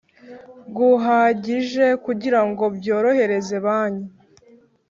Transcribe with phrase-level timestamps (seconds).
[0.77, 4.07] Guhagije kugira ngo byorohereze banki